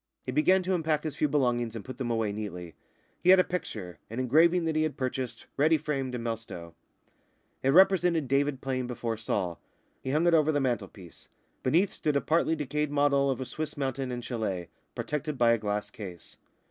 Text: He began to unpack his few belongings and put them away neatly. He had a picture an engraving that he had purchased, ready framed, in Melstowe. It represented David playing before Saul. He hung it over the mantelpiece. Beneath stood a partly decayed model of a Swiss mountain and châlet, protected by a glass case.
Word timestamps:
He 0.23 0.31
began 0.31 0.63
to 0.63 0.73
unpack 0.73 1.03
his 1.03 1.15
few 1.15 1.27
belongings 1.27 1.75
and 1.75 1.85
put 1.85 1.99
them 1.99 2.09
away 2.09 2.31
neatly. 2.33 2.73
He 3.21 3.29
had 3.29 3.37
a 3.37 3.43
picture 3.43 3.99
an 4.09 4.19
engraving 4.19 4.65
that 4.65 4.75
he 4.75 4.81
had 4.81 4.97
purchased, 4.97 5.45
ready 5.57 5.77
framed, 5.77 6.15
in 6.15 6.23
Melstowe. 6.23 6.73
It 7.61 7.69
represented 7.69 8.27
David 8.27 8.61
playing 8.61 8.87
before 8.87 9.15
Saul. 9.15 9.61
He 10.01 10.09
hung 10.09 10.25
it 10.25 10.33
over 10.33 10.51
the 10.51 10.59
mantelpiece. 10.59 11.29
Beneath 11.61 11.93
stood 11.93 12.15
a 12.15 12.21
partly 12.21 12.55
decayed 12.55 12.89
model 12.89 13.29
of 13.29 13.39
a 13.39 13.45
Swiss 13.45 13.77
mountain 13.77 14.09
and 14.11 14.23
châlet, 14.23 14.69
protected 14.95 15.37
by 15.37 15.51
a 15.51 15.59
glass 15.59 15.91
case. 15.91 16.37